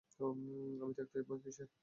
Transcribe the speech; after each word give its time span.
আমি 0.81 0.93
থাকতে 0.97 1.17
ভয় 1.27 1.39
কীসের! 1.43 1.67